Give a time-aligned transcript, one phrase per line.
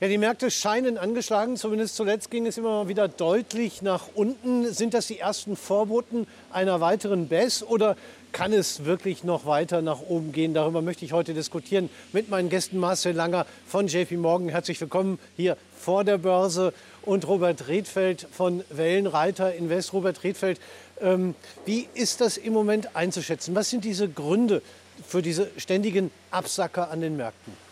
[0.00, 1.56] Ja, die Märkte scheinen angeschlagen.
[1.56, 4.72] Zumindest zuletzt ging es immer mal wieder deutlich nach unten.
[4.72, 7.96] Sind das die ersten Vorboten einer weiteren BES oder
[8.30, 10.54] kann es wirklich noch weiter nach oben gehen?
[10.54, 14.48] Darüber möchte ich heute diskutieren mit meinen Gästen Marcel Langer von JP Morgan.
[14.50, 16.72] Herzlich willkommen hier vor der Börse
[17.02, 19.92] und Robert Redfeld von Wellenreiter Invest.
[19.92, 20.60] Robert Redfeld,
[21.00, 21.34] ähm,
[21.66, 23.56] wie ist das im Moment einzuschätzen?
[23.56, 24.62] Was sind diese Gründe
[25.04, 27.67] für diese ständigen Absacker an den Märkten?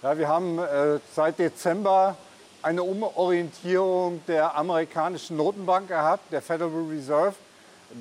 [0.00, 2.16] Ja, wir haben äh, seit Dezember
[2.62, 7.34] eine Umorientierung der amerikanischen Notenbank gehabt, der Federal Reserve.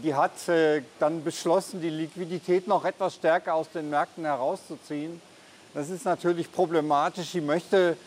[0.04, 5.20] Die hat äh, dann beschlossen, die Liquidität noch etwas stärker aus den Märkten herauszuziehen.
[5.74, 7.32] Das ist natürlich problematisch.
[7.32, 7.98] Sie möchte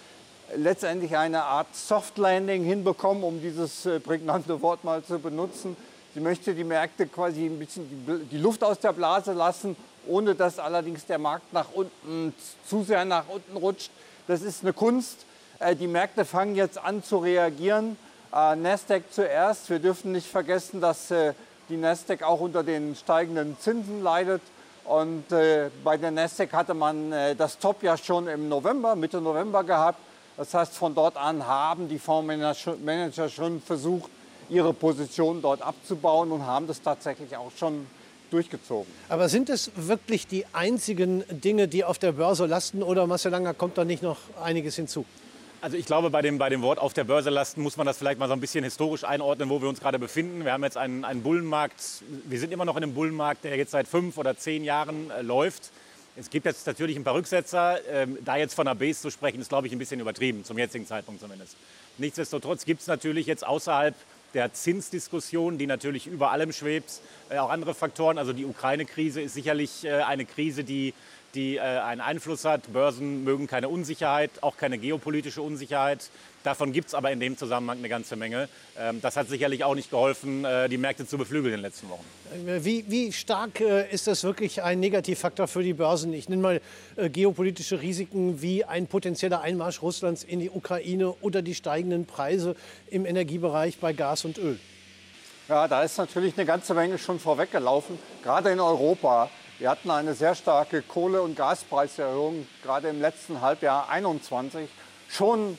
[0.54, 5.76] letztendlich eine Art Soft Landing hinbekommen, um dieses äh, prägnante Wort mal zu benutzen.
[6.14, 10.58] Sie möchte die Märkte quasi ein bisschen die Luft aus der Blase lassen ohne dass
[10.58, 12.34] allerdings der Markt nach unten
[12.66, 13.90] zu sehr nach unten rutscht.
[14.26, 15.26] Das ist eine Kunst.
[15.58, 17.96] Äh, die Märkte fangen jetzt an zu reagieren.
[18.34, 19.70] Äh, Nasdaq zuerst.
[19.70, 21.34] Wir dürfen nicht vergessen, dass äh,
[21.68, 24.42] die Nasdaq auch unter den steigenden Zinsen leidet.
[24.84, 30.00] Und bei der Nasdaq hatte man das Top ja schon im November, Mitte November gehabt.
[30.36, 34.10] Das heißt, von dort an haben die Fondsmanager schon versucht,
[34.48, 37.86] ihre Position dort abzubauen und haben das tatsächlich auch schon
[38.30, 38.90] durchgezogen.
[39.08, 43.54] Aber sind es wirklich die einzigen Dinge, die auf der Börse lasten oder Marcel Langer
[43.54, 45.04] kommt da nicht noch einiges hinzu?
[45.62, 47.98] Also ich glaube, bei dem, bei dem Wort auf der Börse lasten muss man das
[47.98, 50.44] vielleicht mal so ein bisschen historisch einordnen, wo wir uns gerade befinden.
[50.46, 51.82] Wir haben jetzt einen, einen Bullenmarkt,
[52.24, 55.20] wir sind immer noch in einem Bullenmarkt, der jetzt seit fünf oder zehn Jahren äh,
[55.20, 55.70] läuft.
[56.16, 57.78] Es gibt jetzt natürlich ein paar Rücksetzer.
[57.90, 60.56] Ähm, da jetzt von einer Base zu sprechen, ist, glaube ich, ein bisschen übertrieben, zum
[60.56, 61.56] jetzigen Zeitpunkt zumindest.
[61.98, 63.94] Nichtsdestotrotz gibt es natürlich jetzt außerhalb
[64.34, 68.18] der Zinsdiskussion, die natürlich über allem schwebt, äh, auch andere Faktoren.
[68.18, 70.94] Also die Ukraine-Krise ist sicherlich äh, eine Krise, die
[71.34, 72.72] die äh, einen Einfluss hat.
[72.72, 76.10] Börsen mögen keine Unsicherheit, auch keine geopolitische Unsicherheit.
[76.42, 78.48] Davon gibt es aber in dem Zusammenhang eine ganze Menge.
[78.78, 81.90] Ähm, das hat sicherlich auch nicht geholfen, äh, die Märkte zu beflügeln in den letzten
[81.90, 82.04] Wochen.
[82.46, 86.12] Äh, wie, wie stark äh, ist das wirklich ein Negativfaktor für die Börsen?
[86.14, 86.60] Ich nenne mal
[86.96, 92.56] geopolitische Risiken wie ein potenzieller Einmarsch Russlands in die Ukraine oder die steigenden Preise
[92.88, 94.58] im Energiebereich bei Gas und Öl.
[95.48, 99.30] Ja, da ist natürlich eine ganze Menge schon vorweggelaufen, gerade in Europa.
[99.58, 104.68] Wir hatten eine sehr starke Kohle- und Gaspreiserhöhung, gerade im letzten Halbjahr 2021,
[105.08, 105.58] schon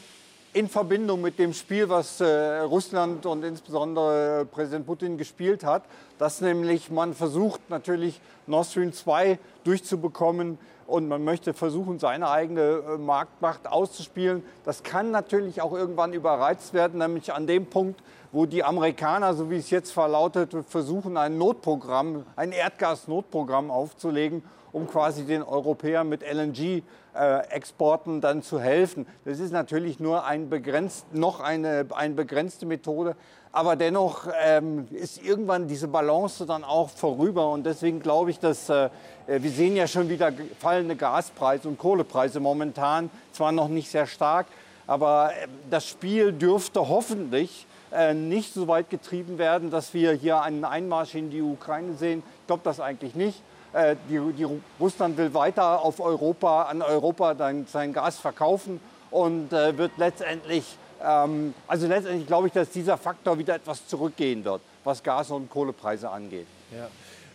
[0.54, 5.84] in Verbindung mit dem Spiel, was äh, Russland und insbesondere Präsident Putin gespielt hat,
[6.18, 10.58] dass nämlich man versucht, natürlich Nord Stream 2 durchzubekommen
[10.88, 14.44] und man möchte versuchen, seine eigene äh, Marktmacht auszuspielen.
[14.66, 18.02] Das kann natürlich auch irgendwann überreizt werden, nämlich an dem Punkt,
[18.34, 24.88] wo die Amerikaner, so wie es jetzt verlautet, versuchen, ein Notprogramm, ein Erdgasnotprogramm aufzulegen, um
[24.88, 29.06] quasi den Europäern mit LNG-Exporten äh, dann zu helfen.
[29.26, 33.16] Das ist natürlich nur ein begrenzt, noch eine, eine begrenzte Methode,
[33.52, 37.50] aber dennoch ähm, ist irgendwann diese Balance dann auch vorüber.
[37.50, 38.90] Und deswegen glaube ich, dass äh,
[39.28, 44.48] wir sehen ja schon wieder fallende Gaspreise und Kohlepreise momentan, zwar noch nicht sehr stark,
[44.88, 50.42] aber äh, das Spiel dürfte hoffentlich äh, nicht so weit getrieben werden, dass wir hier
[50.42, 52.24] einen Einmarsch in die Ukraine sehen.
[52.42, 53.42] Ich glaube das eigentlich nicht.
[53.74, 54.48] Äh, die, die,
[54.80, 58.80] Russland will weiter auf Europa, an Europa dann sein Gas verkaufen
[59.12, 64.44] und äh, wird letztendlich ähm, also letztendlich glaube ich, dass dieser Faktor wieder etwas zurückgehen
[64.44, 66.48] wird, was Gas- und Kohlepreise angeht.
[66.72, 66.88] Ja.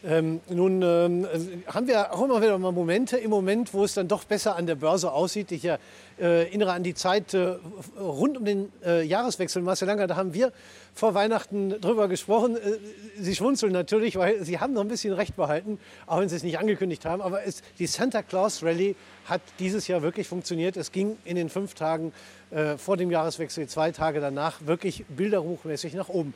[0.04, 1.26] Ähm, nun ähm,
[1.66, 4.66] haben wir auch immer wieder mal Momente im Moment, wo es dann doch besser an
[4.66, 5.50] der Börse aussieht.
[5.52, 5.78] Ich äh,
[6.18, 7.56] erinnere an die Zeit äh,
[7.98, 9.62] rund um den äh, Jahreswechsel.
[9.62, 10.52] Marcel Langer, da haben wir
[10.94, 12.56] vor Weihnachten drüber gesprochen.
[12.56, 12.78] Äh,
[13.18, 16.42] Sie schmunzeln natürlich, weil Sie haben noch ein bisschen Recht behalten, auch wenn Sie es
[16.42, 17.22] nicht angekündigt haben.
[17.22, 20.76] Aber es, die Santa Claus Rally hat dieses Jahr wirklich funktioniert.
[20.76, 22.12] Es ging in den fünf Tagen
[22.50, 26.34] äh, vor dem Jahreswechsel, zwei Tage danach, wirklich bilderbuchmäßig nach oben.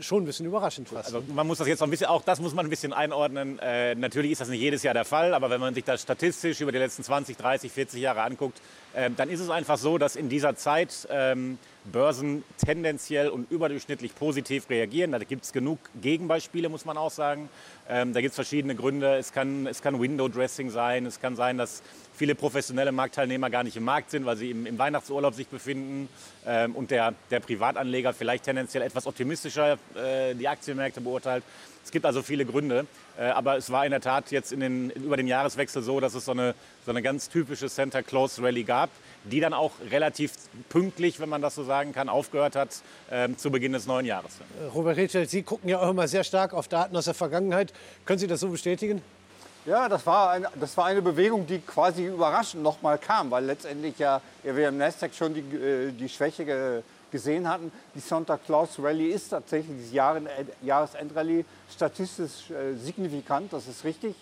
[0.00, 1.06] Schon ein bisschen überraschend fast.
[1.06, 3.58] Also man muss das jetzt noch ein bisschen, auch das muss man ein bisschen einordnen.
[3.58, 6.60] Äh, natürlich ist das nicht jedes Jahr der Fall, aber wenn man sich das statistisch
[6.60, 8.60] über die letzten 20, 30, 40 Jahre anguckt,
[9.16, 14.70] dann ist es einfach so, dass in dieser Zeit ähm, Börsen tendenziell und überdurchschnittlich positiv
[14.70, 15.12] reagieren.
[15.12, 17.48] Da gibt es genug Gegenbeispiele, muss man auch sagen.
[17.88, 19.16] Ähm, da gibt es verschiedene Gründe.
[19.16, 21.04] Es kann, es kann Window-Dressing sein.
[21.06, 21.82] Es kann sein, dass
[22.16, 26.08] viele professionelle Marktteilnehmer gar nicht im Markt sind, weil sie im, im Weihnachtsurlaub sich befinden.
[26.46, 31.44] Ähm, und der, der Privatanleger vielleicht tendenziell etwas optimistischer äh, die Aktienmärkte beurteilt.
[31.84, 32.86] Es gibt also viele Gründe.
[33.16, 36.14] Äh, aber es war in der Tat jetzt in den, über den Jahreswechsel so, dass
[36.14, 36.54] es so eine,
[36.84, 38.90] so eine ganz typische Santa Claus Rally gab,
[39.24, 40.32] die dann auch relativ
[40.68, 42.70] pünktlich, wenn man das so sagen kann, aufgehört hat
[43.10, 44.32] äh, zu Beginn des neuen Jahres.
[44.74, 47.72] Robert Rätschel, Sie gucken ja auch immer sehr stark auf Daten aus der Vergangenheit.
[48.04, 49.00] Können Sie das so bestätigen?
[49.66, 53.98] Ja, das war, eine, das war eine Bewegung, die quasi überraschend nochmal kam, weil letztendlich
[53.98, 56.82] ja wir im Nasdaq schon die, äh, die Schwäche
[57.14, 57.70] gesehen hatten.
[57.94, 59.94] Die Santa Claus Rally ist tatsächlich, diese
[60.62, 64.16] Jahresendrallye, statistisch äh, signifikant, das ist richtig.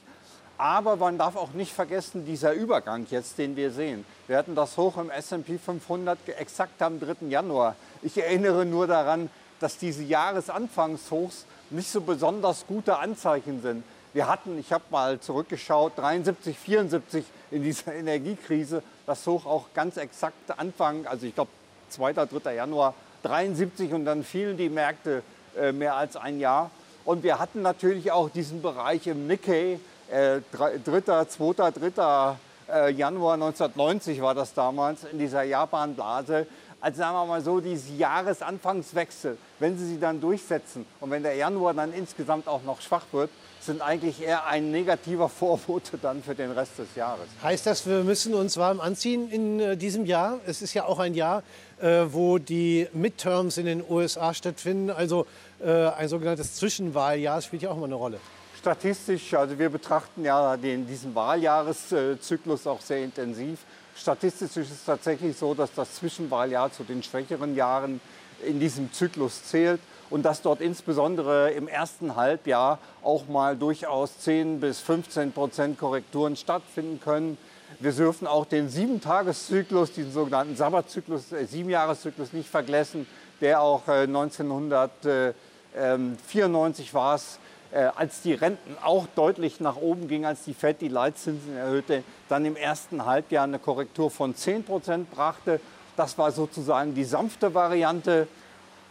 [0.58, 4.04] Aber man darf auch nicht vergessen, dieser Übergang jetzt, den wir sehen.
[4.28, 7.28] Wir hatten das hoch im S&P 500 exakt am 3.
[7.28, 7.76] Januar.
[8.02, 13.84] Ich erinnere nur daran, dass diese Jahresanfangshochs nicht so besonders gute Anzeichen sind.
[14.12, 19.96] Wir hatten, ich habe mal zurückgeschaut, 73, 74 in dieser Energiekrise, das Hoch auch ganz
[19.96, 21.50] exakt Anfang, also ich glaube
[21.92, 22.54] 2., 3.
[22.54, 25.22] Januar 73 und dann fielen die Märkte
[25.56, 26.70] äh, mehr als ein Jahr.
[27.04, 29.78] Und wir hatten natürlich auch diesen Bereich im Nikkei,
[30.10, 32.36] äh, 3., 2., 3.
[32.68, 36.46] Äh, Januar 1990 war das damals in dieser Japan-Blase.
[36.80, 41.36] Also sagen wir mal so, dieses Jahresanfangswechsel, wenn Sie sie dann durchsetzen und wenn der
[41.36, 43.30] Januar dann insgesamt auch noch schwach wird,
[43.64, 47.26] sind eigentlich eher ein negativer Vorbote dann für den Rest des Jahres.
[47.42, 50.40] Heißt das, wir müssen uns warm anziehen in äh, diesem Jahr?
[50.46, 51.42] Es ist ja auch ein Jahr,
[51.80, 54.90] äh, wo die Midterms in den USA stattfinden.
[54.90, 55.26] Also
[55.60, 58.18] äh, ein sogenanntes Zwischenwahljahr spielt ja auch mal eine Rolle
[58.62, 63.58] statistisch, also wir betrachten ja den, diesen Wahljahreszyklus auch sehr intensiv.
[63.96, 68.00] Statistisch ist es tatsächlich so, dass das Zwischenwahljahr zu den schwächeren Jahren
[68.46, 69.80] in diesem Zyklus zählt
[70.12, 76.36] und dass dort insbesondere im ersten Halbjahr auch mal durchaus 10 bis 15 Prozent Korrekturen
[76.36, 77.38] stattfinden können.
[77.80, 83.06] Wir dürfen auch den Sieben-Tages-Zyklus, diesen sogenannten Sabbatzyklus, äh, Siebenjahreszyklus nicht vergessen,
[83.40, 87.38] der auch äh, 1994 war es,
[87.72, 92.02] äh, als die Renten auch deutlich nach oben gingen, als die FED die Leitzinsen erhöhte,
[92.28, 95.58] dann im ersten Halbjahr eine Korrektur von 10 Prozent brachte.
[95.96, 98.28] Das war sozusagen die sanfte Variante.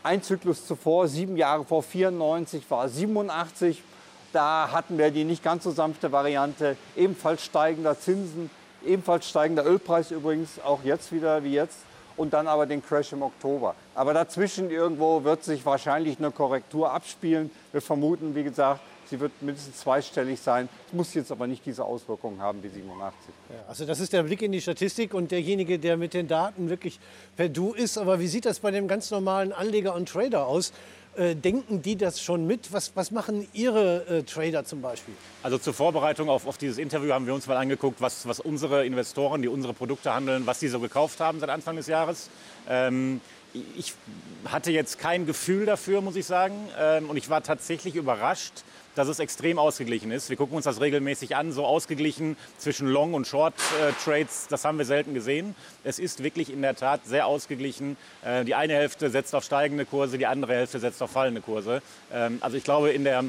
[0.03, 3.83] Ein Zyklus zuvor, sieben Jahre vor 94, war 87.
[4.33, 8.50] Da hatten wir die nicht ganz so sanfte Variante, ebenfalls steigender Zinsen,
[8.83, 11.77] ebenfalls steigender Ölpreis übrigens, auch jetzt wieder wie jetzt
[12.21, 13.73] und dann aber den Crash im Oktober.
[13.95, 17.50] Aber dazwischen irgendwo wird sich wahrscheinlich eine Korrektur abspielen.
[17.71, 18.79] Wir vermuten, wie gesagt,
[19.09, 20.69] sie wird mindestens zweistellig sein.
[20.88, 23.19] Es muss jetzt aber nicht diese Auswirkungen haben wie 87.
[23.50, 26.69] Ja, also das ist der Blick in die Statistik und derjenige, der mit den Daten
[26.69, 27.00] wirklich
[27.35, 27.97] per Du ist.
[27.97, 30.74] Aber wie sieht das bei dem ganz normalen Anleger und Trader aus?
[31.15, 32.71] Äh, denken die das schon mit?
[32.71, 35.13] Was, was machen Ihre äh, Trader zum Beispiel?
[35.43, 38.85] Also zur Vorbereitung auf, auf, dieses Interview haben wir uns mal angeguckt, was, was, unsere
[38.85, 42.29] Investoren, die unsere Produkte handeln, was sie so gekauft haben seit Anfang des Jahres.
[42.69, 43.19] Ähm,
[43.75, 43.93] ich
[44.45, 46.55] hatte jetzt kein Gefühl dafür, muss ich sagen.
[46.79, 48.63] Ähm, und ich war tatsächlich überrascht,
[48.95, 50.29] dass es extrem ausgeglichen ist.
[50.29, 54.85] Wir gucken uns das regelmäßig an, so ausgeglichen zwischen Long- und Short-Trades, das haben wir
[54.85, 55.55] selten gesehen.
[55.83, 57.97] Es ist wirklich in der Tat sehr ausgeglichen.
[58.23, 61.81] Äh, die eine Hälfte setzt auf steigende Kurse, die andere Hälfte setzt auf fallende Kurse.
[62.11, 63.23] Ähm, also ich glaube, in der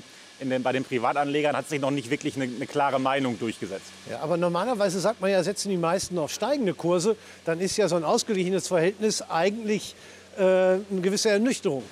[0.50, 3.92] den, bei den Privatanlegern hat sich noch nicht wirklich eine, eine, klare Meinung durchgesetzt.
[4.10, 7.16] Ja, aber normalerweise sagt man ja, setzen die meisten auf steigende Kurse.
[7.44, 9.94] Dann ist ja so ein ausgeglichenes Verhältnis eigentlich
[10.36, 11.84] äh, eine gewisse Ernüchterung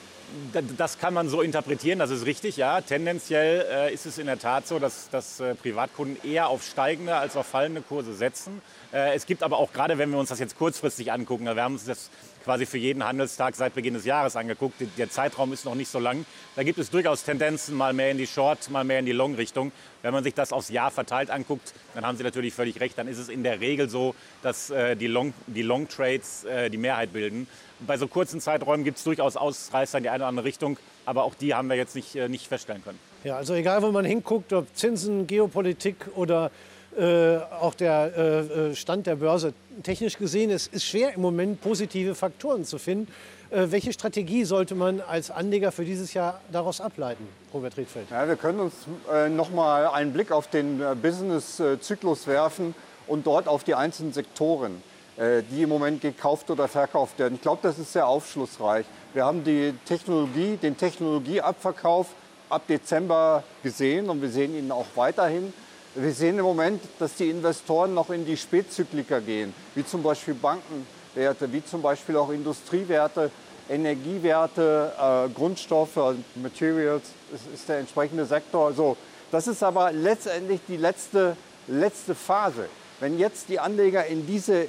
[0.76, 2.80] das kann man so interpretieren, das ist richtig, ja.
[2.80, 7.16] Tendenziell äh, ist es in der Tat so, dass, dass äh, Privatkunden eher auf steigende
[7.16, 8.62] als auf fallende Kurse setzen.
[8.92, 11.74] Äh, es gibt aber auch, gerade wenn wir uns das jetzt kurzfristig angucken, wir haben
[11.74, 12.10] uns das
[12.44, 15.98] quasi für jeden Handelstag seit Beginn des Jahres angeguckt, der Zeitraum ist noch nicht so
[15.98, 16.24] lang,
[16.56, 19.72] da gibt es durchaus Tendenzen, mal mehr in die Short, mal mehr in die Long-Richtung.
[20.02, 23.08] Wenn man sich das aufs Jahr verteilt anguckt, dann haben Sie natürlich völlig recht, dann
[23.08, 27.46] ist es in der Regel so, dass äh, die Long-Trades Long äh, die Mehrheit bilden.
[27.80, 31.24] Bei so kurzen Zeiträumen gibt es durchaus Ausreißer in die eine oder andere Richtung, aber
[31.24, 32.98] auch die haben wir jetzt nicht, äh, nicht feststellen können.
[33.24, 36.50] Ja, also egal, wo man hinguckt, ob Zinsen, Geopolitik oder
[36.98, 41.60] äh, auch der äh, äh, Stand der Börse, technisch gesehen, es ist schwer im Moment
[41.60, 43.12] positive Faktoren zu finden.
[43.50, 48.10] Äh, welche Strategie sollte man als Anleger für dieses Jahr daraus ableiten, Robert Riedfeld?
[48.10, 48.74] Ja, wir können uns
[49.12, 52.74] äh, noch mal einen Blick auf den Business-Zyklus werfen
[53.06, 54.82] und dort auf die einzelnen Sektoren.
[55.20, 57.34] Äh, die im Moment gekauft oder verkauft werden.
[57.34, 58.86] Ich glaube, das ist sehr aufschlussreich.
[59.12, 62.06] Wir haben die Technologie, den Technologieabverkauf
[62.48, 65.52] ab Dezember gesehen und wir sehen ihn auch weiterhin.
[65.96, 70.34] Wir sehen im Moment, dass die Investoren noch in die Spätzyklika gehen, wie zum Beispiel
[70.34, 73.30] Bankenwerte, wie zum Beispiel auch Industriewerte,
[73.68, 77.02] Energiewerte, äh, Grundstoffe, Materials
[77.34, 78.66] ist, ist der entsprechende Sektor.
[78.66, 78.96] Also,
[79.32, 82.68] das ist aber letztendlich die letzte, letzte Phase.
[83.00, 84.68] Wenn jetzt die Anleger in diese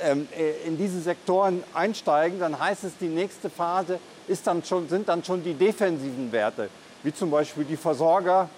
[0.00, 4.88] ähm, äh, in diese Sektoren einsteigen, dann heißt es, die nächste Phase ist dann schon,
[4.88, 6.68] sind dann schon die defensiven Werte,
[7.02, 8.48] wie zum Beispiel die Versorger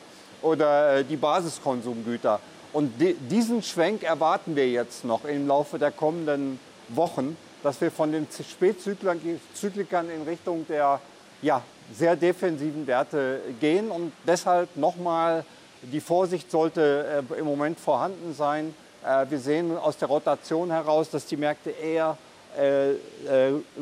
[0.42, 2.40] oder äh, die Basiskonsumgüter.
[2.72, 2.92] Und
[3.28, 8.28] diesen Schwenk erwarten wir jetzt noch im Laufe der kommenden Wochen, dass wir von den
[8.30, 11.00] Spätzyklikern in Richtung der
[11.42, 15.44] ja, sehr defensiven Werte gehen und deshalb nochmal
[15.82, 18.74] Die Vorsicht sollte äh, im Moment vorhanden sein.
[19.02, 22.18] Äh, wir sehen aus der Rotation heraus, dass die Märkte eher
[22.58, 22.96] äh, äh,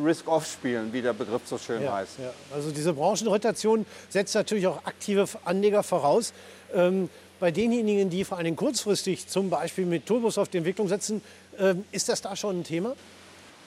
[0.03, 2.19] Risk-Off spielen, wie der Begriff so schön ja, heißt.
[2.19, 2.33] Ja.
[2.55, 6.33] Also diese Branchenrotation setzt natürlich auch aktive Anleger voraus.
[6.75, 7.09] Ähm,
[7.41, 11.23] bei denjenigen, die vor allem kurzfristig zum Beispiel mit Turbos auf die Entwicklung setzen,
[11.59, 12.95] ähm, ist das da schon ein Thema?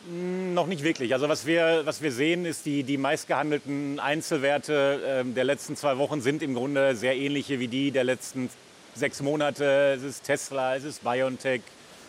[0.07, 1.13] Hm, noch nicht wirklich.
[1.13, 5.97] Also was wir, was wir sehen, ist, die, die meistgehandelten Einzelwerte äh, der letzten zwei
[5.97, 8.49] Wochen sind im Grunde sehr ähnliche wie die der letzten
[8.95, 9.95] sechs Monate.
[9.97, 11.61] Es ist Tesla, es ist BioNTech,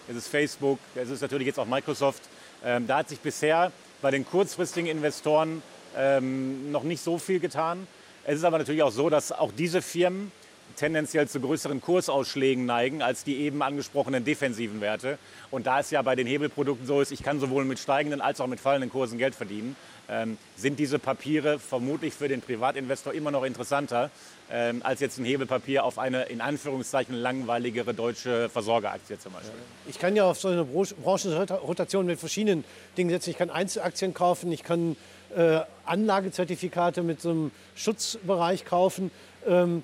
[0.09, 2.23] es ist Facebook, es ist natürlich jetzt auch Microsoft.
[2.65, 5.63] Ähm, da hat sich bisher bei den kurzfristigen Investoren
[5.97, 7.87] ähm, noch nicht so viel getan.
[8.25, 10.31] Es ist aber natürlich auch so, dass auch diese Firmen
[10.77, 15.19] tendenziell zu größeren Kursausschlägen neigen als die eben angesprochenen defensiven Werte.
[15.51, 18.41] Und da es ja bei den Hebelprodukten so ist, ich kann sowohl mit steigenden als
[18.41, 19.77] auch mit fallenden Kursen Geld verdienen,
[20.09, 24.11] ähm, sind diese Papiere vermutlich für den Privatinvestor immer noch interessanter
[24.51, 29.53] ähm, als jetzt ein Hebelpapier auf eine in Anführungszeichen langweiligere deutsche Versorgeraktie zum Beispiel.
[29.89, 32.65] Ich kann ja auf so eine Branchenrotation mit verschiedenen
[32.97, 33.31] Dingen setzen.
[33.31, 34.97] Ich kann Einzelaktien kaufen, ich kann
[35.37, 39.11] äh, Anlagezertifikate mit so einem Schutzbereich kaufen.
[39.47, 39.83] Ähm,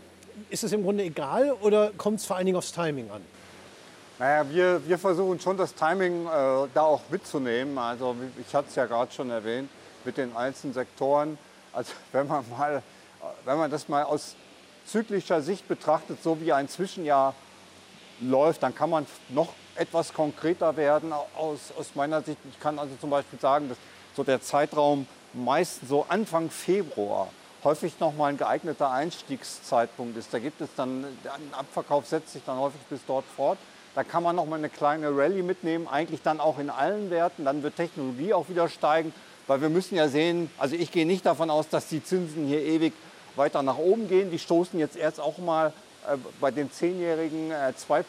[0.50, 3.22] ist es im Grunde egal oder kommt es vor allen Dingen aufs Timing an?
[4.18, 6.30] Naja, wir, wir versuchen schon das Timing äh,
[6.74, 7.78] da auch mitzunehmen.
[7.78, 9.70] Also ich hatte es ja gerade schon erwähnt
[10.04, 11.38] mit den einzelnen Sektoren.
[11.72, 12.82] Also wenn man, mal,
[13.44, 14.34] wenn man das mal aus
[14.86, 17.34] zyklischer Sicht betrachtet, so wie ein Zwischenjahr
[18.20, 22.38] läuft, dann kann man noch etwas konkreter werden aus, aus meiner Sicht.
[22.50, 23.78] Ich kann also zum Beispiel sagen, dass
[24.16, 27.28] so der Zeitraum meistens so Anfang Februar
[27.64, 30.32] häufig noch mal ein geeigneter Einstiegszeitpunkt ist.
[30.32, 33.58] Da gibt es dann, ein Abverkauf setzt sich dann häufig bis dort fort.
[33.94, 37.44] Da kann man noch mal eine kleine Rallye mitnehmen, eigentlich dann auch in allen Werten.
[37.44, 39.12] Dann wird Technologie auch wieder steigen,
[39.46, 42.62] weil wir müssen ja sehen, also ich gehe nicht davon aus, dass die Zinsen hier
[42.62, 42.92] ewig
[43.34, 44.30] weiter nach oben gehen.
[44.30, 45.72] Die stoßen jetzt erst auch mal
[46.06, 48.04] äh, bei den Zehnjährigen äh, 2%,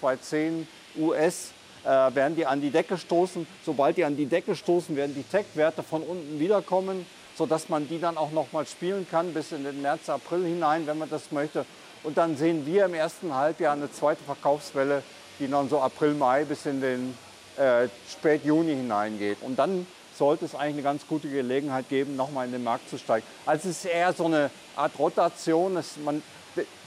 [0.00, 0.66] 2,10
[0.98, 1.52] US
[1.84, 3.44] werden die an die Decke stoßen.
[3.66, 7.04] Sobald die an die Decke stoßen, werden die Tech-Werte von unten wiederkommen
[7.36, 10.86] sodass man die dann auch noch mal spielen kann bis in den März, April hinein,
[10.86, 11.64] wenn man das möchte.
[12.02, 15.02] Und dann sehen wir im ersten Halbjahr eine zweite Verkaufswelle,
[15.38, 17.14] die dann so April, Mai bis in den
[17.56, 19.38] äh, Spät Juni hineingeht.
[19.40, 19.86] Und dann
[20.16, 23.26] sollte es eigentlich eine ganz gute Gelegenheit geben, nochmal in den Markt zu steigen.
[23.46, 25.78] Also es ist eher so eine Art Rotation.
[26.04, 26.22] Man,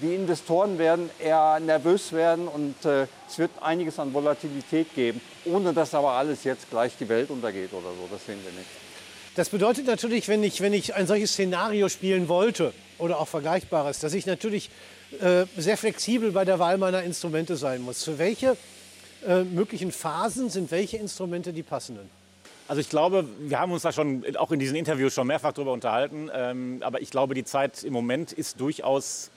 [0.02, 5.74] die Investoren werden eher nervös werden und äh, es wird einiges an Volatilität geben, ohne
[5.74, 8.08] dass aber alles jetzt gleich die Welt untergeht oder so.
[8.12, 8.85] Das sehen wir nicht.
[9.36, 14.00] Das bedeutet natürlich, wenn ich, wenn ich ein solches Szenario spielen wollte oder auch Vergleichbares,
[14.00, 14.70] dass ich natürlich
[15.20, 18.02] äh, sehr flexibel bei der Wahl meiner Instrumente sein muss.
[18.02, 18.56] Für welche
[19.28, 22.10] äh, möglichen Phasen sind welche Instrumente die passenden?
[22.70, 25.74] Also ich glaube, wir haben uns da schon auch in diesen Interviews schon mehrfach darüber
[25.74, 26.32] unterhalten.
[26.34, 29.32] Ähm, aber ich glaube, die Zeit im Moment ist durchaus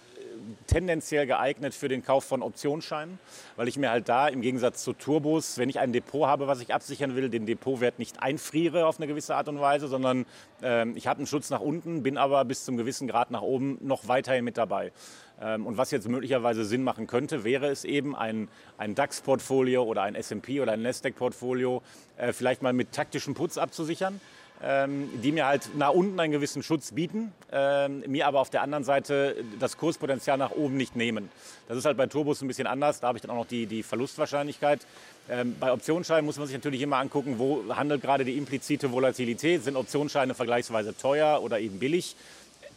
[0.67, 3.19] tendenziell geeignet für den Kauf von Optionsscheinen,
[3.57, 6.61] weil ich mir halt da im Gegensatz zu Turbos, wenn ich ein Depot habe, was
[6.61, 10.27] ich absichern will, den Depotwert nicht einfriere auf eine gewisse Art und Weise, sondern
[10.63, 13.79] äh, ich habe einen Schutz nach unten, bin aber bis zum gewissen Grad nach oben
[13.81, 14.93] noch weiterhin mit dabei.
[15.41, 20.03] Ähm, und was jetzt möglicherweise Sinn machen könnte, wäre es eben ein, ein DAX-Portfolio oder
[20.03, 21.83] ein S&P oder ein Nasdaq-Portfolio
[22.17, 24.21] äh, vielleicht mal mit taktischem Putz abzusichern
[24.61, 28.83] die mir halt nach unten einen gewissen Schutz bieten, ähm, mir aber auf der anderen
[28.83, 31.31] Seite das Kurspotenzial nach oben nicht nehmen.
[31.69, 33.67] Das ist halt bei Turbos ein bisschen anders, da habe ich dann auch noch die,
[33.67, 34.81] die Verlustwahrscheinlichkeit.
[35.31, 39.63] Ähm, bei Optionsscheinen muss man sich natürlich immer angucken, wo handelt gerade die implizite Volatilität.
[39.63, 42.17] Sind Optionsscheine vergleichsweise teuer oder eben billig?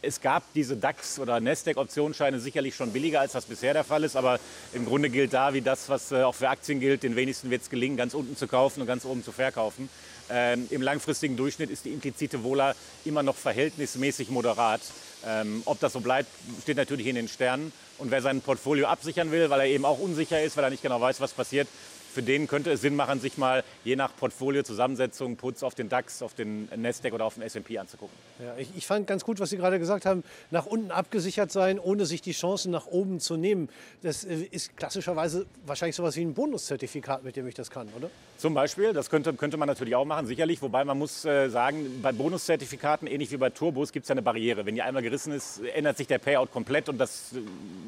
[0.04, 4.16] Es gab diese DAX- oder Nasdaq-Optionsscheine sicherlich schon billiger, als das bisher der Fall ist.
[4.16, 4.40] Aber
[4.72, 7.62] im Grunde gilt da, wie das, was äh, auch für Aktien gilt, den wenigsten wird
[7.62, 9.88] es gelingen, ganz unten zu kaufen und ganz oben zu verkaufen.
[10.34, 12.74] Ähm, Im langfristigen Durchschnitt ist die implizite Vola
[13.04, 14.80] immer noch verhältnismäßig moderat.
[15.26, 16.30] Ähm, ob das so bleibt,
[16.62, 17.70] steht natürlich in den Sternen.
[17.98, 20.82] Und wer sein Portfolio absichern will, weil er eben auch unsicher ist, weil er nicht
[20.82, 21.68] genau weiß, was passiert,
[22.12, 26.22] für den könnte es Sinn machen, sich mal je nach Portfolio-Zusammensetzung, Putz auf den DAX,
[26.22, 28.14] auf den Nasdaq oder auf den S&P anzugucken.
[28.38, 31.78] Ja, ich, ich, fand ganz gut, was Sie gerade gesagt haben, nach unten abgesichert sein,
[31.78, 33.68] ohne sich die Chancen nach oben zu nehmen.
[34.02, 38.10] Das äh, ist klassischerweise wahrscheinlich sowas wie ein Bonuszertifikat, mit dem ich das kann, oder?
[38.36, 40.60] Zum Beispiel, das könnte, könnte man natürlich auch machen, sicherlich.
[40.62, 44.22] Wobei man muss äh, sagen, bei Bonuszertifikaten, ähnlich wie bei Turbos, gibt es ja eine
[44.22, 44.66] Barriere.
[44.66, 47.34] Wenn die einmal gerissen ist, ändert sich der Payout komplett und das,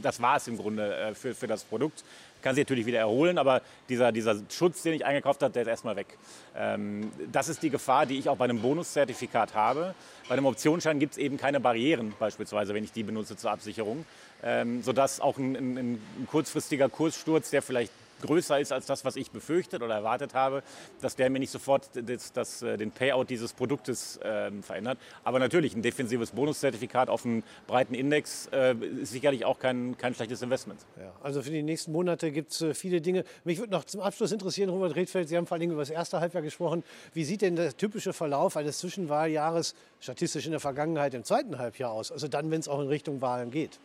[0.00, 2.04] das war es im Grunde äh, für, für das Produkt
[2.44, 5.68] kann sich natürlich wieder erholen, aber dieser, dieser Schutz, den ich eingekauft habe, der ist
[5.68, 6.18] erstmal weg.
[6.56, 9.94] Ähm, das ist die Gefahr, die ich auch bei einem Bonuszertifikat habe.
[10.28, 14.04] Bei einem Optionsschein gibt es eben keine Barrieren, beispielsweise, wenn ich die benutze zur Absicherung,
[14.42, 17.92] ähm, sodass auch ein, ein, ein kurzfristiger Kurssturz, der vielleicht
[18.24, 20.62] größer ist als das, was ich befürchtet oder erwartet habe,
[21.00, 24.98] dass der mir nicht sofort das, das, äh, den Payout dieses Produktes äh, verändert.
[25.22, 30.14] Aber natürlich, ein defensives Bonuszertifikat auf einen breiten Index äh, ist sicherlich auch kein, kein
[30.14, 30.80] schlechtes Investment.
[30.98, 33.24] Ja, also für die nächsten Monate gibt es äh, viele Dinge.
[33.44, 36.20] Mich würde noch zum Abschluss interessieren, Robert Redfeld, Sie haben vor allem über das erste
[36.20, 36.82] Halbjahr gesprochen.
[37.12, 41.92] Wie sieht denn der typische Verlauf eines Zwischenwahljahres statistisch in der Vergangenheit im zweiten Halbjahr
[41.92, 42.10] aus?
[42.10, 43.78] Also dann, wenn es auch in Richtung Wahlen geht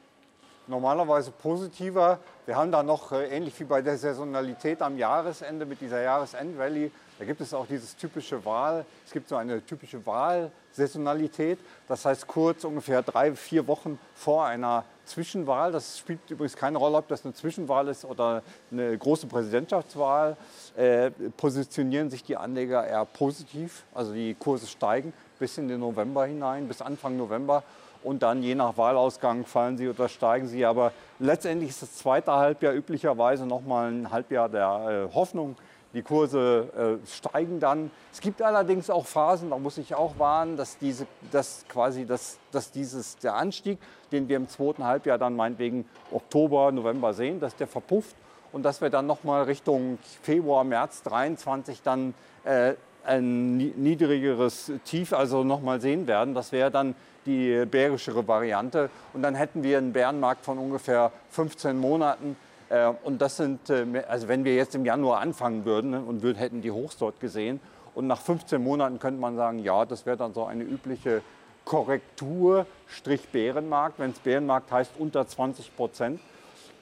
[0.69, 2.19] normalerweise positiver.
[2.45, 6.91] Wir haben da noch, äh, ähnlich wie bei der Saisonalität am Jahresende mit dieser Jahresend-Rallye,
[7.19, 11.59] da gibt es auch dieses typische Wahl, es gibt so eine typische Wahlsaisonalität.
[11.89, 15.73] Das heißt kurz ungefähr drei, vier Wochen vor einer Zwischenwahl.
[15.73, 20.37] Das spielt übrigens keine Rolle, ob das eine Zwischenwahl ist oder eine große Präsidentschaftswahl.
[20.77, 26.25] Äh, positionieren sich die Anleger eher positiv, also die Kurse steigen bis in den November
[26.25, 27.63] hinein, bis Anfang November
[28.03, 30.65] und dann je nach Wahlausgang fallen sie oder steigen sie.
[30.65, 35.55] Aber letztendlich ist das zweite Halbjahr üblicherweise nochmal ein Halbjahr der äh, Hoffnung.
[35.93, 37.89] Die Kurse äh, steigen dann.
[38.13, 42.37] Es gibt allerdings auch Phasen, da muss ich auch warnen, dass, diese, dass quasi das,
[42.51, 43.79] dass dieses, der Anstieg,
[44.11, 48.15] den wir im zweiten Halbjahr dann meinetwegen Oktober, November sehen, dass der verpufft
[48.51, 52.13] und dass wir dann nochmal Richtung Februar, März 23 dann
[52.43, 52.75] äh,
[53.05, 56.33] ein niedrigeres Tief also nochmal sehen werden.
[56.33, 58.89] Das wäre dann die bärischere Variante.
[59.13, 62.35] Und dann hätten wir einen Bärenmarkt von ungefähr 15 Monaten.
[62.69, 66.23] Äh, und das sind, äh, also wenn wir jetzt im Januar anfangen würden ne, und
[66.37, 67.59] hätten die Hochs dort gesehen,
[67.95, 71.21] und nach 15 Monaten könnte man sagen, ja, das wäre dann so eine übliche
[71.65, 73.99] Korrektur, Strich Bärenmarkt.
[73.99, 76.21] Wenn es Bärenmarkt heißt unter 20 Prozent,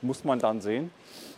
[0.02, 0.92] muss man dann sehen.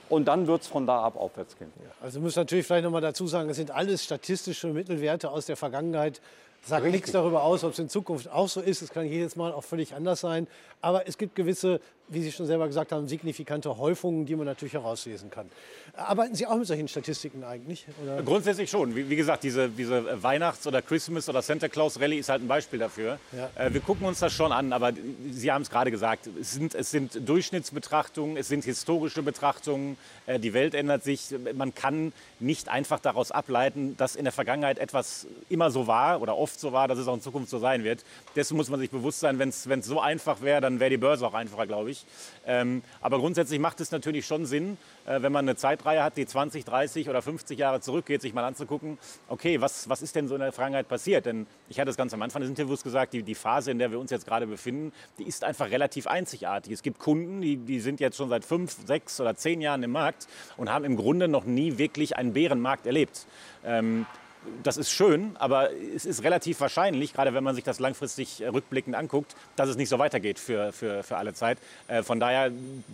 [0.10, 1.72] Und dann wird es von da ab aufwärts gehen.
[1.84, 5.46] Ja, also muss natürlich vielleicht noch mal dazu sagen, das sind alles statistische Mittelwerte aus
[5.46, 6.20] der Vergangenheit
[6.62, 7.02] sagt Richtig.
[7.02, 8.82] nichts darüber aus, ob es in Zukunft auch so ist.
[8.82, 10.48] Es kann jedes Mal auch völlig anders sein.
[10.82, 14.74] Aber es gibt gewisse, wie Sie schon selber gesagt haben, signifikante Häufungen, die man natürlich
[14.74, 15.50] herauslesen kann.
[15.96, 17.86] Arbeiten Sie auch mit solchen Statistiken eigentlich?
[18.04, 18.22] Oder?
[18.24, 18.96] Grundsätzlich schon.
[18.96, 22.80] Wie, wie, gesagt, diese, diese Weihnachts- oder Christmas- oder Santa Claus-Rallye ist halt ein Beispiel
[22.80, 23.20] dafür.
[23.32, 23.50] Ja.
[23.56, 24.92] Äh, wir gucken uns das schon an, aber
[25.32, 29.98] Sie haben es gerade gesagt, es sind, es sind Durchschnittsbetrachtungen, es sind historische Betrachtungen.
[30.26, 31.34] Äh, die Welt ändert sich.
[31.56, 36.38] Man kann nicht einfach daraus ableiten, dass in der Vergangenheit etwas immer so war oder
[36.38, 38.04] oft so war, dass es auch in Zukunft so sein wird.
[38.36, 39.40] Dessen muss man sich bewusst sein.
[39.40, 41.99] Wenn es so einfach wäre, dann wäre die Börse auch einfacher, glaube ich.
[42.46, 46.26] Ähm, aber grundsätzlich macht es natürlich schon Sinn, äh, wenn man eine Zeitreihe hat, die
[46.26, 50.36] 20, 30 oder 50 Jahre zurückgeht, sich mal anzugucken, okay, was, was ist denn so
[50.36, 51.26] in der Vergangenheit passiert?
[51.26, 53.92] Denn ich hatte es ganz am Anfang des Interviews gesagt, die, die Phase, in der
[53.92, 56.74] wir uns jetzt gerade befinden, die ist einfach relativ einzigartig.
[56.74, 59.92] Es gibt Kunden, die, die sind jetzt schon seit fünf, sechs oder zehn Jahren im
[59.92, 63.28] Markt und haben im Grunde noch nie wirklich einen Bärenmarkt erlebt.
[63.64, 64.06] Ähm,
[64.64, 68.96] das ist schön, aber es ist relativ wahrscheinlich, gerade wenn man sich das langfristig rückblickend
[68.96, 71.58] anguckt, dass es nicht so weitergeht für, für, für alle Zeit.
[71.88, 72.52] Äh, von daher,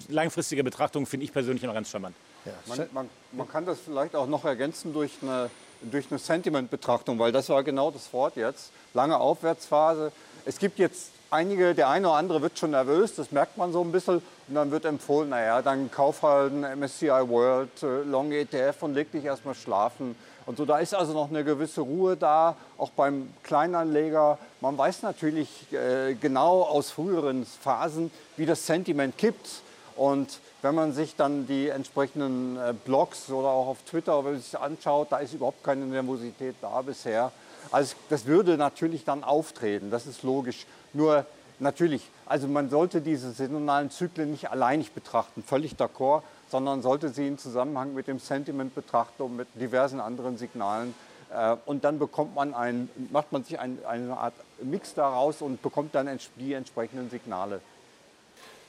[0.10, 2.15] langfristige Betrachtung finde ich persönlich immer ganz charmant.
[2.45, 2.53] Ja.
[2.65, 5.49] Man, man, man, kann das vielleicht auch noch ergänzen durch eine,
[5.81, 8.71] durch eine Sentiment-Betrachtung, weil das war genau das Wort jetzt.
[8.93, 10.12] Lange Aufwärtsphase.
[10.45, 13.81] Es gibt jetzt einige, der eine oder andere wird schon nervös, das merkt man so
[13.81, 14.21] ein bisschen.
[14.47, 18.93] Und dann wird empfohlen, naja, dann kauf halt ein MSCI World, äh, Long ETF und
[18.93, 20.15] leg dich erstmal schlafen.
[20.45, 24.38] Und so, da ist also noch eine gewisse Ruhe da, auch beim Kleinanleger.
[24.62, 29.62] Man weiß natürlich äh, genau aus früheren Phasen, wie das Sentiment kippt.
[29.95, 34.58] Und wenn man sich dann die entsprechenden äh, Blogs oder auch auf Twitter wenn sich
[34.58, 37.31] anschaut, da ist überhaupt keine Nervosität da bisher.
[37.71, 40.67] Also das würde natürlich dann auftreten, das ist logisch.
[40.93, 41.25] Nur
[41.60, 47.27] natürlich, also man sollte diese saisonalen Zyklen nicht alleinig betrachten, völlig d'accord sondern sollte sie
[47.27, 50.93] in Zusammenhang mit dem Sentiment betrachten und mit diversen anderen Signalen.
[51.33, 55.61] Äh, und dann bekommt man ein, macht man sich ein, eine Art Mix daraus und
[55.61, 56.07] bekommt dann
[56.39, 57.61] die entsprechenden Signale.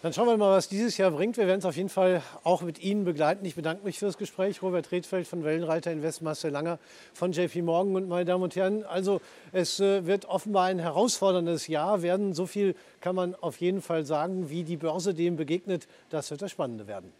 [0.03, 1.39] Dann schauen wir mal, was dieses Jahr bringt.
[1.39, 3.47] Wir werden es auf jeden Fall auch mit Ihnen begleiten.
[3.47, 4.61] Ich bedanke mich für das Gespräch.
[4.61, 6.79] Robert Redfeld von Wellenreiter Invest, Marcel Langer
[7.15, 7.97] von JP Morgan.
[7.97, 12.35] Und meine Damen und Herren, also es äh, wird offenbar ein herausforderndes Jahr werden.
[12.35, 15.89] So viel kann man auf jeden Fall sagen, wie die Börse dem begegnet.
[16.11, 17.11] Das wird das Spannende werden.